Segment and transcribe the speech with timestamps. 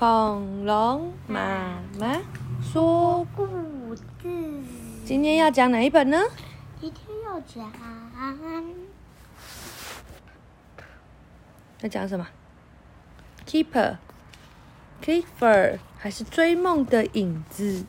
[0.00, 2.18] 恐龙妈妈
[2.62, 3.46] 说故
[3.94, 4.02] 事。
[5.04, 6.16] 今天要讲哪一本呢？
[6.80, 7.70] 今天要讲。
[11.82, 12.26] 要讲什么
[13.46, 13.98] ？Keeper
[15.04, 17.84] Keeper，还是追梦的影子？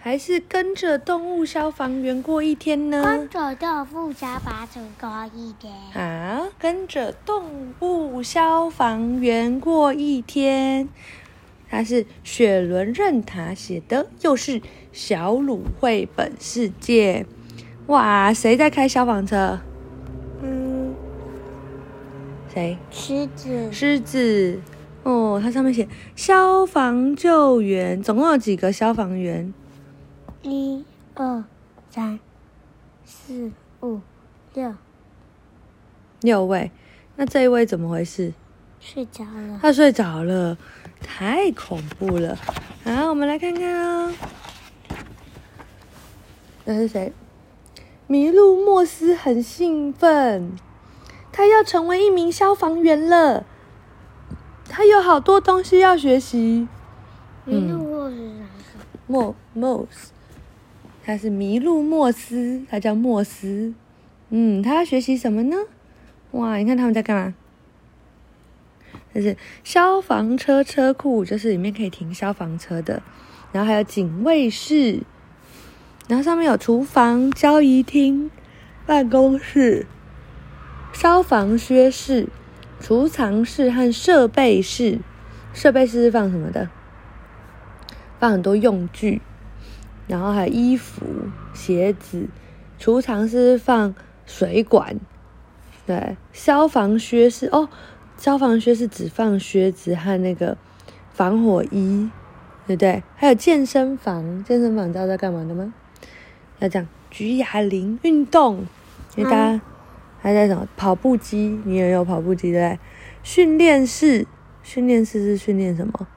[0.00, 3.02] 还是跟着动物消防员过一天呢？
[3.02, 5.74] 跟着动物消防员过一天。
[5.92, 10.88] 啊，跟着动物消防员过一天。
[11.70, 14.60] 它是雪伦·任塔写的，又是
[14.92, 17.26] 小鲁绘本世界。
[17.86, 19.60] 哇，谁在开消防车？
[20.42, 20.94] 嗯，
[22.52, 22.78] 谁？
[22.90, 23.72] 狮子。
[23.72, 24.60] 狮子。
[25.04, 29.52] 哦，它上面写消防救援，总共有几个消防员？
[30.42, 31.44] 一、二、
[31.90, 32.18] 三、
[33.04, 34.00] 四、五、
[34.54, 34.74] 六，
[36.20, 36.70] 六位。
[37.16, 38.32] 那这一位怎么回事？
[38.80, 39.58] 睡着了。
[39.60, 40.56] 他睡着了，
[41.02, 42.36] 太恐怖了。
[42.84, 44.12] 好，我们来看看哦。
[46.64, 47.12] 那是谁？
[48.08, 50.52] 麋鹿莫斯很兴奋，
[51.30, 53.44] 他要成为一名消防员了。
[54.68, 56.66] 他有好多东西要学习。
[57.46, 58.32] 麋鹿莫斯？
[59.06, 60.12] 莫莫斯。
[61.04, 63.74] 他是麋鹿莫斯，他叫莫斯。
[64.30, 65.56] 嗯，他要学习什么呢？
[66.32, 67.34] 哇，你看他们在干嘛？
[69.14, 73.02] 就是消防车车库，就是里面可以停消防车的。
[73.52, 75.00] 然后还有警卫室，
[76.06, 78.30] 然后上面有厨房、交易厅、
[78.86, 79.86] 办公室、
[80.92, 82.28] 消防靴室、
[82.80, 84.98] 储藏室和设备室。
[85.54, 86.68] 设备室是放什么的？
[88.18, 89.22] 放很多用具。
[90.06, 91.04] 然后还有衣服、
[91.52, 92.28] 鞋子，
[92.78, 94.98] 储藏室放水管，
[95.86, 97.68] 对，消防靴是哦，
[98.18, 100.58] 消防靴是只放靴子和那个
[101.12, 102.10] 防火衣，
[102.66, 103.02] 对不对？
[103.14, 105.72] 还有健身房，健身房知道在干嘛的吗？
[106.58, 108.66] 要讲举哑铃运动，
[109.16, 109.60] 因为大家
[110.20, 112.78] 还在什么跑步机，你也有跑步机对不对？
[113.22, 114.26] 训练室，
[114.64, 116.08] 训练室是训练什么？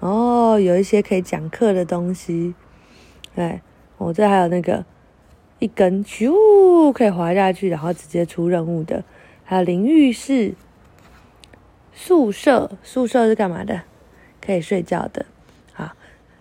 [0.00, 2.54] 哦，有一些可以讲课的东西。
[3.34, 3.60] 对，
[3.98, 4.84] 我这还有那个
[5.58, 9.04] 一根咻可以滑下去，然后直接出任务的，
[9.44, 10.54] 还有淋浴室、
[11.94, 13.82] 宿舍，宿舍是干嘛的？
[14.44, 15.24] 可以睡觉的。
[15.72, 15.92] 好，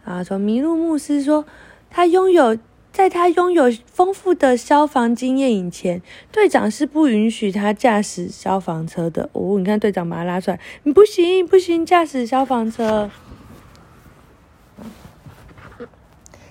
[0.04, 1.46] 然后从麋鹿牧师说，
[1.90, 2.58] 他拥有，
[2.92, 6.02] 在他拥有丰富的消防经验以前，
[6.32, 9.30] 队长是不允许他驾驶消防车的。
[9.34, 13.12] 哦，你看队长把他拉出来，你不行，不行，驾驶消防车。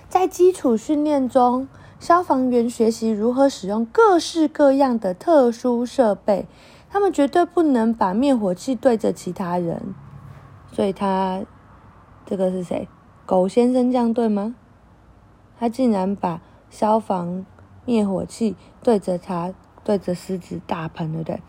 [0.07, 1.67] 在基础训练中，
[1.99, 6.45] 消防员学习如何使用各式各样的特殊设备。
[6.91, 9.95] 他们绝对不能把灭火器对着其他人。
[10.73, 11.41] 所以他，
[12.25, 12.87] 这个是谁？
[13.25, 14.55] 狗先生这样对吗？
[15.57, 17.45] 他竟然把消防
[17.85, 19.53] 灭火器对着他，
[19.83, 21.41] 对着狮子大喷，对不对？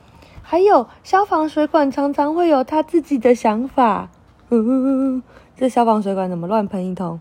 [0.43, 4.11] 还有消防水管常常会有他自己的想法。
[4.49, 5.23] 呵呵呵，
[5.57, 7.19] 这消防水管怎么乱喷一通？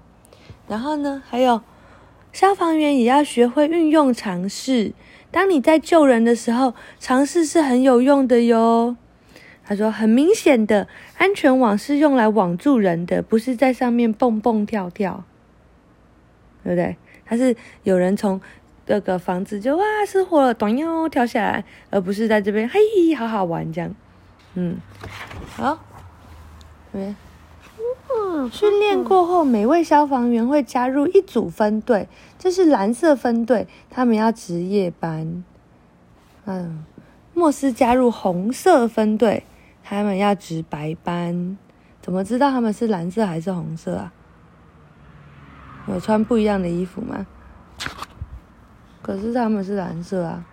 [0.68, 1.62] 然后呢，还有
[2.32, 4.94] 消防员也要学会运用常识。
[5.32, 8.96] 当你在救人的时候，尝试是很有用的哟。
[9.64, 10.88] 他说，很明显的，
[11.18, 15.24] 安全网是用来网住人的，不是在上面蹦蹦跳跳，
[16.64, 16.98] 对不对？
[17.26, 18.42] 他是有人从
[18.86, 22.82] 这个房子就哇失火了，咚哟跳下来，而不是在这边嘿
[23.16, 23.96] 好好玩这样。
[24.56, 24.76] 嗯，
[25.56, 25.80] 好，
[28.52, 32.08] 训练过后，每位消防员会加入一组分队，
[32.38, 35.44] 这是蓝色分队，他们要值夜班。
[36.46, 36.84] 嗯，
[37.34, 39.46] 莫斯加入红色分队，
[39.84, 41.58] 他们要值白班。
[42.02, 44.12] 怎么知道他们是蓝色还是红色啊？
[45.88, 47.26] 有穿不一样的衣服吗？
[49.02, 50.46] 可是他们是蓝色啊！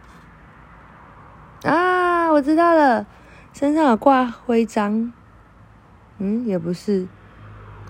[1.64, 3.06] 啊，我知道了，
[3.52, 5.12] 身上有挂徽章。
[6.18, 7.06] 嗯，也不是。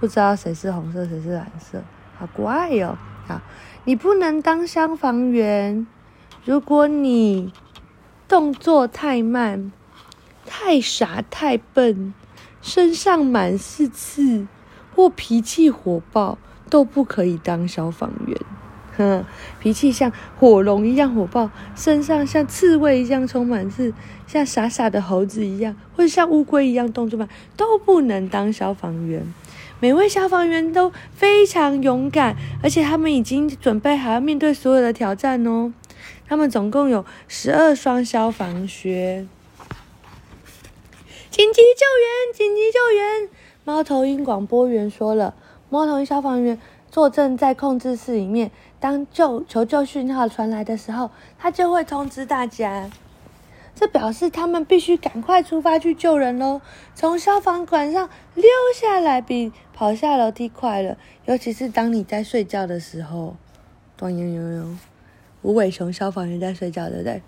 [0.01, 1.83] 不知道谁是红色，谁是蓝色，
[2.17, 2.97] 好怪、哦！
[3.27, 3.41] 好，
[3.85, 5.89] 你不能当消防员，
[6.45, 7.53] 如果你
[8.29, 9.73] 动作太慢、
[10.47, 12.15] 太傻、太笨，
[12.63, 14.47] 身上满是刺，
[14.95, 16.39] 或脾气火爆，
[16.71, 18.39] 都不可以当消防员。
[18.97, 19.25] 哼，
[19.59, 23.93] 脾气像火龙一样火爆，身上像刺猬一样充满刺，
[24.29, 29.27] 像傻傻的猴子一样，或像乌龟一样动作慢，都不能当消防员。
[29.81, 35.73] 每位消防员都非常勇敢，而且他们已经准备好要面对所有的挑战哦。
[36.27, 39.27] 他们总共有十二双消防靴。
[41.31, 42.35] 紧急救援！
[42.35, 43.29] 紧急救援！
[43.65, 45.35] 猫头鹰广播员说了，
[45.71, 46.61] 猫头鹰消防员
[46.91, 48.51] 坐镇在控制室里面，
[48.81, 52.91] 当救求救讯号传来的时候，他就会通知大家。
[53.79, 56.61] 这表示他们必须赶快出发去救人喽！
[56.97, 58.45] 从消防管上溜
[58.75, 63.37] 下来比跑下楼梯快了，尤其是当你在睡觉的时候。
[63.97, 64.79] 咚咚咚咚，
[65.43, 67.23] 无尾熊消防员在睡觉，对不对？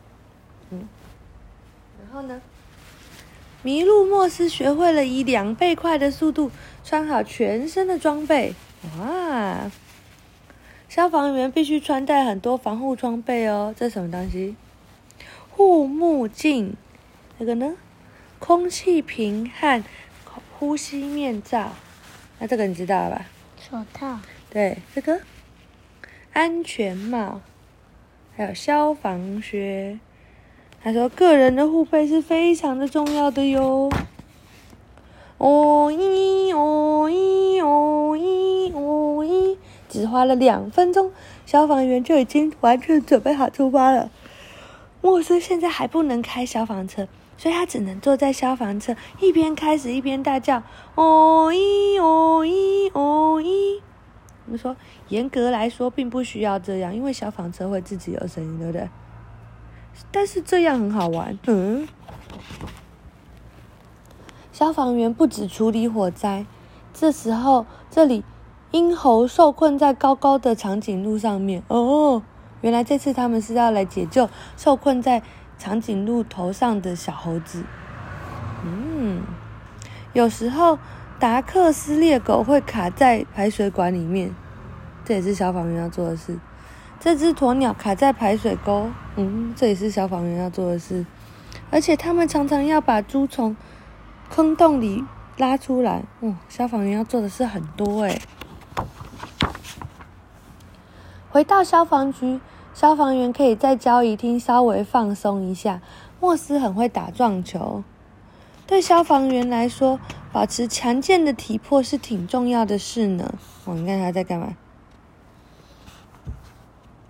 [0.70, 0.88] 嗯。
[2.02, 2.40] 然后呢？
[3.62, 6.50] 麋鹿莫斯学会了以两倍快的速度
[6.82, 8.54] 穿好全身的装备。
[8.98, 9.70] 哇！
[10.88, 13.74] 消防员必须穿戴很多防护装备哦。
[13.78, 14.56] 这什么东西？
[15.50, 16.74] 护目镜，
[17.38, 17.74] 这个呢？
[18.38, 19.82] 空气瓶和
[20.58, 21.72] 呼吸面罩，
[22.38, 23.26] 那这个你知道了吧？
[23.58, 24.18] 手套。
[24.48, 25.20] 对，这个
[26.32, 27.40] 安全帽，
[28.34, 29.98] 还有消防靴。
[30.82, 33.90] 他说，个人的护背是非常的重要的哟。
[35.36, 39.56] 哦咦哦咦哦咦哦咦，
[39.88, 41.12] 只花了两分钟，
[41.44, 44.10] 消防员就已经完全准备好出发了。
[45.02, 47.08] 莫斯现在还不能开消防车，
[47.38, 50.62] 所以他只能坐在消防车，一边开始一边大叫
[50.94, 53.80] ：“哦咦哦咦哦咦！”
[54.46, 54.76] 我们说，
[55.08, 58.88] 严格来说，并不需要这样，因为消防车会自己有声音，对不对？
[60.10, 61.38] 但是这样很好玩。
[61.46, 61.88] 嗯，
[64.52, 66.44] 消防员不止处理火灾，
[66.92, 68.22] 这时候这里
[68.72, 71.62] 鹰猴受困在高高的长颈鹿上面。
[71.68, 72.22] 哦。
[72.60, 75.22] 原来这次他们是要来解救受困在
[75.58, 77.64] 长颈鹿头上的小猴子。
[78.64, 79.22] 嗯，
[80.12, 80.78] 有时候
[81.18, 84.34] 达克斯猎狗会卡在排水管里面，
[85.04, 86.38] 这也是消防员要做的事。
[86.98, 91.06] 这只鸵鸟卡在排水沟，嗯，这也是消防员要做的事。
[91.70, 93.56] 而且他们常常要把猪从
[94.28, 95.04] 坑洞里
[95.38, 96.02] 拉出来。
[96.20, 98.20] 嗯，消防员要做的事很多诶。
[101.30, 102.40] 回到消防局。
[102.72, 105.80] 消防员可以在交易厅稍微放松一下。
[106.20, 107.82] 莫斯很会打撞球，
[108.66, 109.98] 对消防员来说，
[110.32, 113.34] 保持强健的体魄是挺重要的事呢。
[113.64, 114.54] 哦，你看他在干嘛？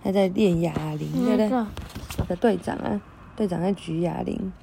[0.01, 1.49] 他在练哑铃，对不对？
[1.49, 3.01] 那个队长啊，
[3.35, 4.53] 队长在举哑铃。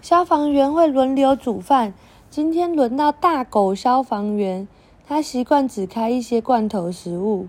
[0.00, 1.94] 消防员会轮流煮饭，
[2.30, 4.68] 今天轮到大狗消防员，
[5.04, 7.48] 他习惯只开一些罐头食物。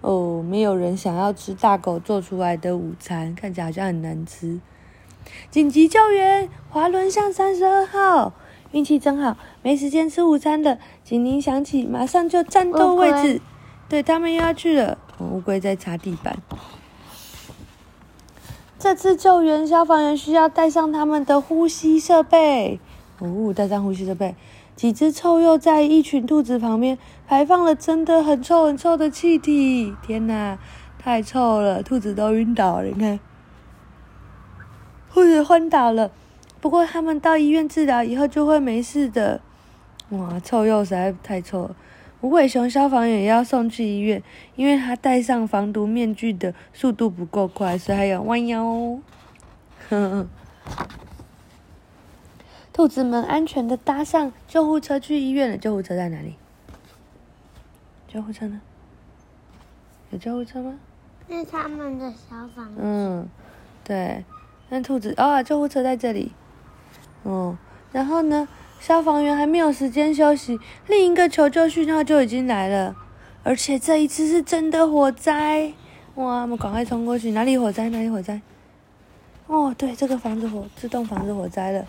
[0.00, 4.60] 哦，没有人想要吃大狗做出来的午餐，看起来好像很难吃。
[5.50, 8.32] 紧急救援，滑轮巷三十二号，
[8.72, 10.78] 运气真好，没时间吃午餐的。
[11.04, 13.40] 警铃响起，马上就战斗位置。
[13.88, 14.98] 对，他们又要去了。
[15.18, 16.38] 乌龟在擦地板。
[18.78, 22.78] 这次救援，消防员需要带上他们的呼吸设备。
[23.18, 24.36] 哦，带上呼吸设备。
[24.78, 26.96] 几只臭鼬在一群兔子旁边
[27.26, 30.56] 排放了真的很臭很臭的气体，天哪，
[30.96, 32.84] 太臭了，兔子都晕倒了。
[32.84, 33.18] 你看，
[35.12, 36.12] 兔子昏倒了。
[36.60, 39.40] 不过他们到医院治疗以后就会没事的。
[40.10, 41.74] 哇，臭鼬实在太臭了。
[42.20, 44.22] 无尾熊消防员也要送去医院，
[44.54, 48.62] 因为他戴上防毒面具的速度不够快，所以还要弯腰。
[49.88, 50.28] 呵呵。
[52.78, 55.58] 兔子们安全的搭上救护车去医院了。
[55.58, 56.36] 救护车在哪里？
[58.06, 58.60] 救护车呢？
[60.10, 60.78] 有救护车吗？
[61.28, 62.74] 是他们的消防车。
[62.80, 63.28] 嗯，
[63.82, 64.24] 对。
[64.68, 66.30] 那兔子哦，救护车在这里。
[67.24, 67.58] 哦，
[67.90, 68.46] 然后呢？
[68.78, 70.56] 消防员还没有时间休息，
[70.86, 72.94] 另一个求救讯号就已经来了，
[73.42, 75.72] 而且这一次是真的火灾。
[76.14, 77.32] 哇，我们赶快冲过去！
[77.32, 77.88] 哪里火灾？
[77.88, 78.40] 哪里火灾？
[79.48, 81.84] 哦，对，这个房子火，这栋房子火灾了。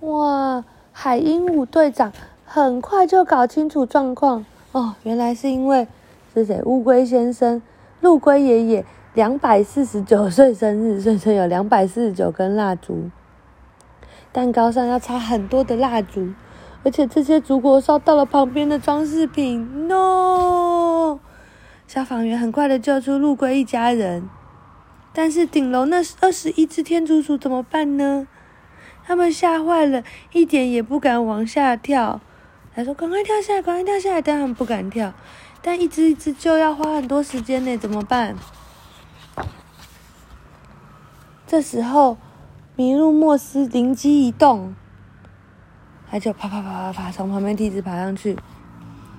[0.00, 0.64] 哇！
[0.92, 2.12] 海鹦鹉队长
[2.44, 5.86] 很快就搞清楚状况哦，原来是因为
[6.34, 6.60] 是谁？
[6.64, 7.62] 乌龟先生、
[8.00, 13.08] 陆龟爷爷两百四十九岁生日，所以有两百四十九根蜡烛，
[14.32, 16.32] 蛋糕上要插很多的蜡烛，
[16.84, 19.88] 而且这些烛火烧到了旁边的装饰品。
[19.88, 21.18] No！
[21.86, 24.28] 消防员很快的救出陆龟一家人，
[25.12, 28.26] 但是顶楼那二十一只天竺鼠怎么办呢？
[29.10, 32.20] 他们吓坏了，一点也不敢往下跳。
[32.72, 35.12] 他说：“赶快跳下来，赶快跳下来！”但他们不敢跳，
[35.60, 38.36] 但一只一只就要花很多时间呢，怎么办？
[41.44, 42.18] 这时候，
[42.76, 44.76] 麋鹿莫斯灵机一动，
[46.08, 48.38] 他就啪啪啪啪啪从旁边梯子爬上去。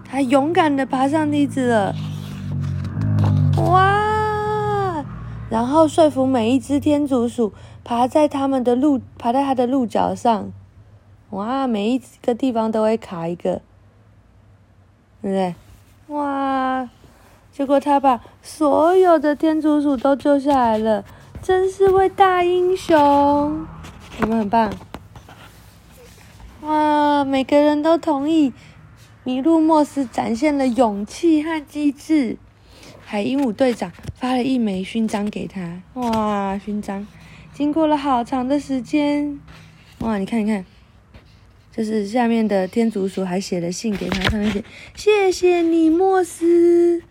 [0.09, 1.93] 他勇敢的爬上梯子了，
[3.57, 3.90] 哇！
[5.51, 7.53] 然后说服每一只天竺鼠。
[7.83, 10.51] 爬在他们的鹿，爬在他的鹿角上，
[11.31, 13.59] 哇，每一个地方都会卡一个，
[15.19, 15.55] 对不对？
[16.15, 16.87] 哇！
[17.51, 21.03] 结果他把所有的天竺鼠都救下来了，
[21.41, 23.65] 真是位大英雄！
[24.19, 24.71] 你们很棒。
[26.61, 27.25] 哇！
[27.25, 28.53] 每个人都同意，
[29.25, 32.37] 麋鹿莫斯展现了勇气和机智。
[33.11, 35.81] 海鹦鹉队长发了一枚勋章给他。
[35.95, 36.57] 哇！
[36.57, 37.05] 勋章，
[37.53, 39.37] 经过了好长的时间。
[39.99, 40.17] 哇！
[40.17, 40.65] 你看，你看，
[41.75, 44.63] 就是下面的天竺鼠还写了信给他，上面写
[44.95, 47.03] ：“谢谢你，莫斯。”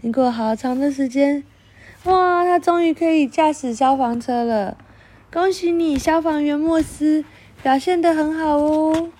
[0.00, 1.44] 经过好长的时间，
[2.04, 2.42] 哇！
[2.42, 4.78] 他终于可以驾驶消防车了。
[5.30, 7.26] 恭喜你，消防员莫斯！
[7.62, 9.10] 表现得很好哦！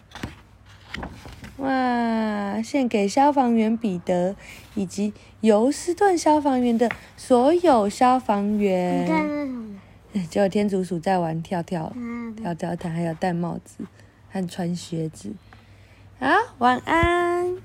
[1.58, 4.36] 哇，献给消防员彼得
[4.74, 9.04] 以及尤斯顿消防员的所有消防员。
[9.04, 10.26] 你看那什么？
[10.28, 11.92] 结果天竺鼠在玩跳跳、
[12.36, 13.84] 跳跳糖，还有戴帽子
[14.30, 15.32] 和穿靴子。
[16.18, 17.56] 好，晚安。